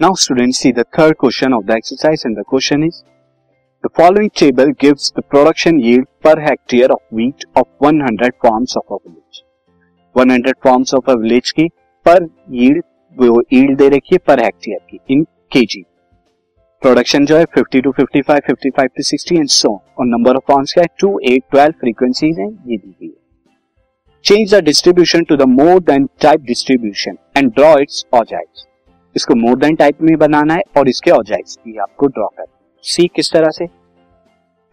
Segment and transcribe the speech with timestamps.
[0.00, 3.04] Now students see the third question of the exercise and the question is
[3.84, 8.84] the following table gives the production yield per hectare of wheat of 100 farms of
[8.90, 9.44] a village.
[10.16, 11.68] 100 farms of a village की
[12.06, 12.82] पर yield
[13.16, 15.22] वो yield दे रखी है per hectare की इन
[15.52, 15.84] KG
[16.82, 20.72] production जो है 50 to 55 55 to 60 and so और number of farms
[20.74, 23.14] क्या है 2 8 12 फ्रीक्वेंसीज हैं ये दी गई है
[24.24, 28.65] change the distribution to the more than type distribution and draw its ऑजाइट्स
[29.15, 32.45] इसको मोर देन टाइप में बनाना है और इसके ऑब्जेक्ट्स भी आपको ड्रॉ कर
[32.83, 33.65] सी किस तरह से?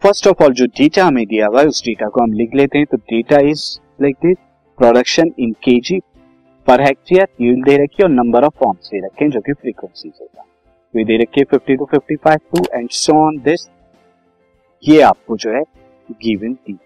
[0.01, 2.77] फ़र्स्ट ऑफ़ ऑल जो डेटा हमें दिया हुआ है, उस डेटा को हम लिख लेते
[2.77, 3.63] हैं। तो data is
[4.01, 4.37] like this
[4.79, 5.99] production in kg
[6.67, 10.11] per hectare yield दे रखी और नंबर ऑफ़ फॉर्म्स दे रखे हैं, जो कि फ्रीक्वेंसी
[10.11, 13.67] होगा तो दे रखी है 50 to 55 to and so on this
[14.83, 15.61] ये आपको जो है
[16.09, 16.77] गिवन दी।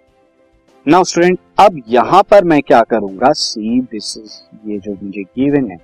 [0.86, 3.32] नाउ स्टूडेंट अब यहाँ पर मैं क्या करूँगा?
[3.34, 5.78] सी दिस इज़ ये जो मुझे गिवन है।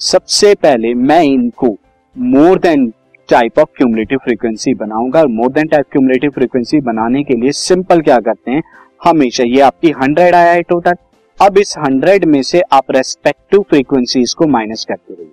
[0.00, 1.68] सबसे पहले मैं इनको
[2.16, 2.86] more than
[3.28, 8.00] type of cumulative frequency बनाऊँगा। और more than type cumulative frequency बनाने के लिए सिंपल
[8.00, 8.62] क्या करते हैं?
[9.04, 10.94] हमेशा ये आपकी हंड्रेड आया है टोटल
[11.38, 15.32] अब इस हंड्रेड में से आप रेस्पेक्टिव फ्रीक्वेंसीज को माइनस करते रहिए।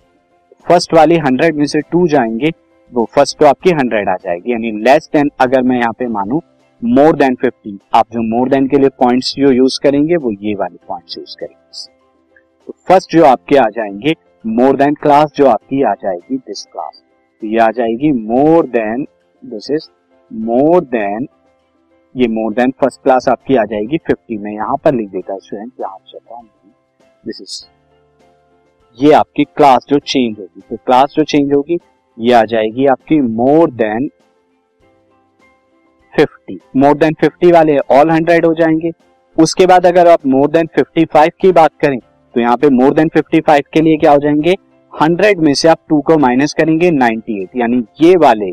[0.68, 2.52] फ़र्स्ट वाली हंड्रेड में से टू जाएँगे,
[2.94, 6.42] वो फ़र्स्ट तो आपकी हंड्रेड आ जाएगी। यानी लेस देन अगर मैं यहाँ पे मानू
[6.82, 10.56] मोर देन फिफ्टी आप जो मोर देन के लिए पॉइंट्स जो यूज़ करेंगे, वो ये
[10.56, 11.60] वाले पॉइंट्स यूज़ करेंगे।
[12.68, 17.02] तो फ़र्स्ट जो आपके आ जाएँगे मोर देन क्लास जो आपकी आ जाएगी दिस क्लास
[17.42, 19.06] तो ये आ जाएगी more than
[19.42, 19.88] this is
[20.32, 21.28] more than
[22.16, 24.52] ये मोर देन फ़र्स्ट क्लास आपकी आ जाएगी फिफ्टी में.
[24.54, 26.42] यहाँ पर लिख देता स्टूडेंट यहाँ चलता
[27.24, 27.64] दिस इज़
[28.98, 30.62] ये आपकी क्लास जो चेंज होगी.
[30.62, 31.78] तो क्लास जो चेंज होगी,
[32.18, 34.10] ये आ जाएगी आपकी more than
[36.14, 38.92] fifty more than fifty वाले ऑल हंड्रेड हो जाएँगे.
[39.38, 42.00] उसके बाद अगर आप मोर देन फिफ्टी फाइव की बात करें
[42.36, 44.56] तो यहाँ पे मोर देन 55 के लिए क्या हो जाएँगे?
[44.94, 48.52] 100 में से आप टू को माइनस करेंगे 98 यानी ये वाले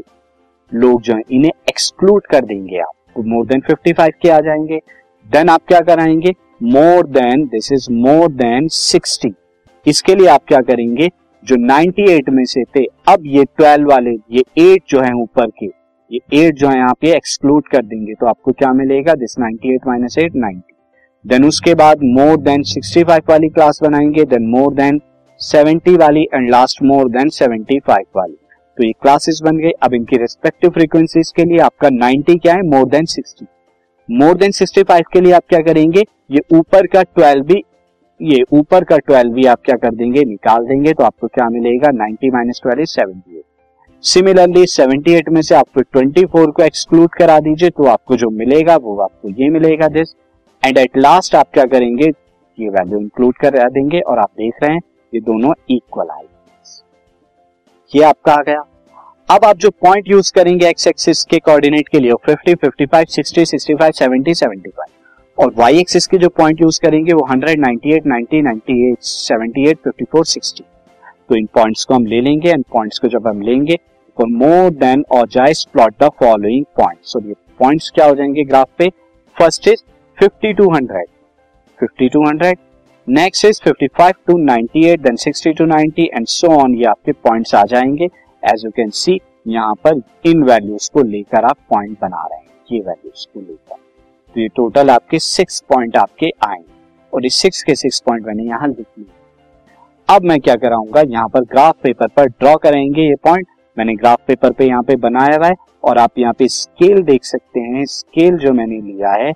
[0.73, 4.81] लोग जो है, इन्हें एक्सक्लूड कर देंगे आप। तो मोर देन 55 के आ जाएँगे।
[5.27, 6.33] देन आप क्या कराएँगे?
[6.63, 9.33] More than this is more than 60
[9.87, 11.09] इसके लिए आप क्या करेंगे?
[11.45, 15.67] जो 98 में से थे, अब ये 12 वाले, ये 8 जो है ऊपर के,
[16.11, 19.15] ये 8 जो है आप ये एक्सक्लूड कर देंगे। तो आपको क्या मिलेगा?
[19.15, 20.75] This 98 minus eight ninety
[21.25, 25.01] then उसके बाद मोर देन 65 वाली क्लास बनाएँगे देन मोर देन
[25.41, 28.37] 70 वाली एंड लास्ट मोर देन 75 वाली।
[28.79, 32.63] तो ये क्लासेस बन गए। अब इनकी रिस्पेक्टिव फ्रीक्वेंसीज के लिए आपका 90 क्या है?
[32.65, 33.47] मोर देन 60
[34.09, 36.05] मोर देन 65 के लिए आप क्या करेंगे?
[36.31, 37.63] ये ऊपर का 12 भी,
[38.21, 40.25] ये ऊपर का 12 भी आप क्या कर देंगे?
[40.25, 41.91] निकाल देंगे तो आपको क्या मिलेगा?
[41.97, 43.43] 90 minus twelve is seventy
[44.05, 48.97] similarly 78 में से आपको 24 को एक्सक्लूड करा दीजिए तो आपको जो मिलेगा, वो
[48.99, 50.15] आपको ये मिलेगा दिस
[50.63, 52.07] एंड एट लास्ट आप क्या करेंगे?
[52.59, 54.81] ये वैल्यू इंक्लूड कर देंगे और आप देख रहे हैं
[55.13, 56.25] ये दोनों इक्वल आए
[57.93, 58.63] ये आपका आ गया।
[59.31, 63.45] अब आप जो पॉइंट यूज़ करेंगे एक्स एक्सिस के कोऑर्डिनेट के लिए 50, 55, 60,
[63.45, 64.91] 65, 70, 75
[65.39, 70.25] और वाई एक्सिस के जो पॉइंट यूज़ करेंगे वो 100, 98, 90, 98, 78, 54,
[70.27, 70.63] 60
[71.29, 73.77] तो इन पॉइंट्स को हम ले लेंगे एंड पॉइंट्स को जब हम लेंगे
[74.19, 78.45] फॉर मोर देन और just plot the following points और ये पॉइंट्स क्या हो जाएँगे
[78.45, 78.89] ग्राफ पे?
[79.37, 79.83] First is
[80.19, 81.01] 50 to 100
[81.79, 82.55] 50 to 100
[83.09, 87.55] next is 55 to 98 then 60 to 90 and so on ये आपके पॉइंट्स
[87.55, 88.05] आ जाएँगे.
[88.43, 92.47] एज यू कैन सी यहाँ पर इन वैल्यूज़ को लेकर आप पॉइंट बना रहे हैं.
[92.73, 93.77] ये वैल्यूज़ को लेकर.
[94.35, 96.77] तो ये टोटल आपके सिक्स पॉइंट आपके आएँगे
[97.13, 101.01] और इस सिक्स के सिक्स पॉइंट मैंने यहाँ लिख लिया अब मैं क्या कराऊँगा?
[101.01, 103.47] यहाँ पर ग्राफ पेपर पर ड्रॉ करेंगे ये पॉइंट
[103.77, 105.55] मैंने ग्राफ पेपर पे यहाँ पे बनाया हुआ है.
[105.85, 107.85] और आप यहाँ पे स्केल देख सकते हैं.
[107.87, 109.33] स्केल जो मैंने लिया है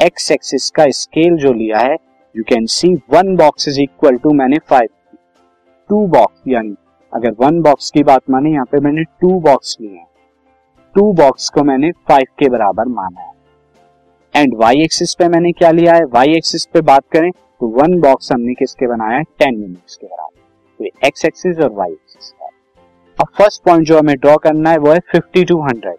[0.00, 1.94] एक्स एक्सिस का स्केल जो लिया है
[2.34, 4.88] you can see one box is equal to मैंने फाइव
[5.90, 6.74] टू बॉक्स यानी
[7.12, 10.06] अगर वन बॉक्स की बात माने, यहाँ पे मैंने टू बॉक्स लिए हैं।
[10.94, 15.70] टू बॉक्स को मैंने फाइव के बराबर माना है। एंड वाई एक्सिस पे मैंने क्या
[15.70, 16.04] लिया है?
[16.04, 19.22] वाई एक्सिस पे बात करें तो वन बॉक्स हमने किसके बनाया है?
[19.38, 20.40] टेन यूनिट्स के बराबर।
[20.80, 22.32] तो एक्स एक्सिस और वाई एक्सिस
[23.18, 25.96] अब फ़र्स्ट पॉइंट जो हमें ड्रॉ करना है, वो है फिफ्टी टू हंड्रेड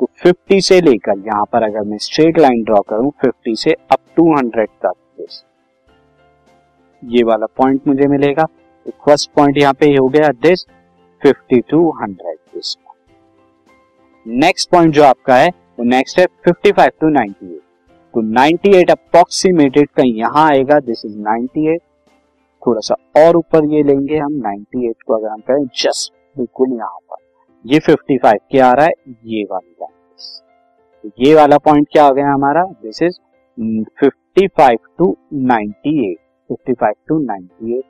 [0.00, 4.00] तो 50 से लेकर यहाँ पर अगर मैं स्ट्रेट लाइन ड्रॉ करूँ 50 से अप
[4.16, 4.94] टू 100 तक
[7.02, 10.64] ये वाला पॉइंट मुझे मिलेगा। तो फ़र्स्ट पॉइंट यहाँ पे हो गया this
[11.22, 12.76] 50 to 100 this
[14.26, 17.60] next point जो आपका है, वो नेक्स्ट है 55 टू 98
[18.14, 21.78] तो 98 अप्रोक्सीमेटेड कहीं यहाँ आएगा दिस इज़ 98
[22.62, 26.98] थोड़ा सा और ऊपर ये लेंगे हम 98 को अगर हम करें जस्ट बिल्कुल यहाँ
[27.00, 27.16] पर।
[27.68, 28.92] ये 55 क्या आ रहा है?
[29.24, 29.92] ये वाली लाइन
[31.02, 32.62] तो ये वाला पॉइंट क्या हो गया हमारा?
[32.82, 33.18] This is
[34.04, 36.14] 55 to 98
[36.50, 37.82] 55 to 98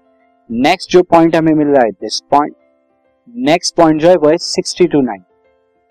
[0.50, 2.54] next जो पॉइंट हमें मिल रहा है दिस पॉइंट
[3.34, 5.24] नेक्स्ट पॉइंट जो है, वो है sixty to ninety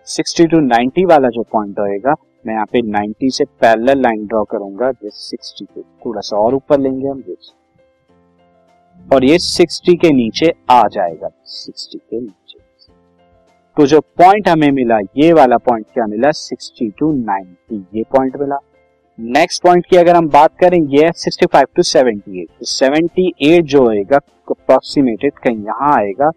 [0.07, 2.15] sixty to ninety वाला जो पॉइंट होएगा
[2.47, 6.55] मैं यहाँ पे 90 से पैरेलल लाइन ड्रॉ करूँगा जिस 60 के थोड़ा सा और
[6.55, 7.53] ऊपर लेंगे हम जिस
[9.13, 12.46] और ये 60 के नीचे आ जाएगा 60 के नीचे.
[13.77, 16.31] तो जो पॉइंट हमें मिला, ये वाला पॉइंट क्या मिला?
[16.31, 18.59] 60 टू 90 ये पॉइंट मिला।
[19.19, 23.83] नेक्स्ट पॉइंट की अगर हम बात करें, ये है 65 टू 78 तो 78 जो
[23.83, 24.19] होएगा
[24.51, 26.31] अप्रोक्सीमेटेड कहीं यहाँ आएगा,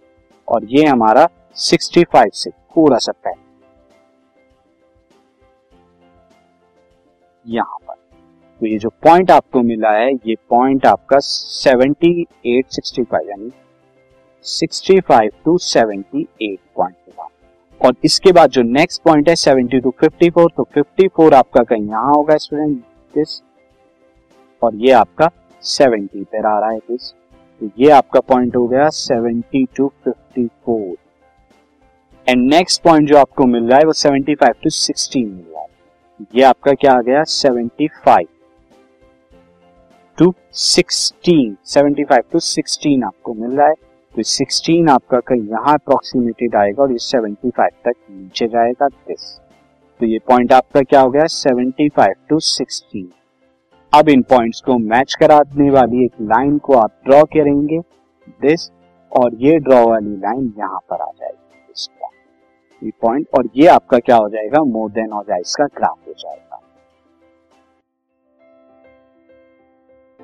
[0.48, 3.42] और ये हमारा 65 से थोड़ा सा पहले
[7.44, 7.94] यहाँ पर।
[8.60, 13.52] तो ये जो पॉइंट आपको मिला है, ये पॉइंट आपका 7865 यानी
[14.44, 17.29] 65 टू 78 पॉइंट मिला।
[17.84, 22.12] और इसके बाद जो नेक्स्ट पॉइंट है 70 टू 54 तो 54 आपका कहीं यहाँ
[22.12, 22.76] होगा स्टूडेंट
[23.14, 23.42] दिस
[24.62, 25.30] और ये आपका
[25.62, 27.12] 70 पर आ रहा है दिस
[27.60, 30.96] तो ये आपका पॉइंट हो गया 70 टू 54
[32.28, 35.66] एंड नेक्स्ट पॉइंट जो आपको मिल रहा है, वो 75 टू 16 मिल रहा है।
[36.34, 37.22] ये आपका क्या आ गया?
[37.22, 38.26] 75
[40.18, 43.74] टू 16 75 टू 16 आपको मिल रहा है।
[44.14, 49.24] तो 16 आपका कहीं यहाँ अप्रोक्सीमेटेड आएगा और ये 75 तक नीचे जाएगा दिस
[50.00, 51.24] तो ये पॉइंट आपका क्या हो गया?
[51.26, 53.04] 75 टू 16
[53.92, 57.78] अब इन पॉइंट्स को मैच कराने वाली एक लाइन को आप ड्रॉ करेंगे
[58.40, 58.70] दिस
[59.12, 63.98] और ये ड्रॉ वाली लाइन यहाँ पर आ जाएगी इस पॉइंट पॉइंट और ये आपका
[63.98, 64.62] क्या हो जाएगा?
[64.64, 66.49] मोर देन हो जाए इसका ग्राफ हो जाएगा।